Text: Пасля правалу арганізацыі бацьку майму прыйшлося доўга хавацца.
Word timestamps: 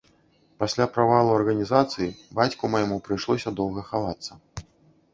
Пасля 0.63 0.87
правалу 0.95 1.35
арганізацыі 1.41 2.09
бацьку 2.41 2.73
майму 2.79 3.01
прыйшлося 3.11 3.49
доўга 3.63 3.89
хавацца. 3.95 4.31